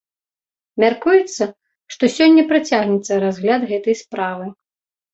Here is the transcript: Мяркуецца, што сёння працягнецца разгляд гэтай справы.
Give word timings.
Мяркуецца, 0.83 1.43
што 1.97 2.03
сёння 2.17 2.47
працягнецца 2.55 3.23
разгляд 3.29 3.71
гэтай 3.77 4.03
справы. 4.05 4.45